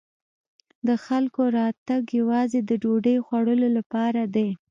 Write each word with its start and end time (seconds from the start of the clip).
د 0.87 0.89
خلکو 1.05 1.41
راتګ 1.57 2.03
یوازې 2.19 2.59
د 2.69 2.71
ډوډۍ 2.83 3.17
خوړلو 3.25 3.67
لپاره 3.77 4.21
دی. 4.35 4.49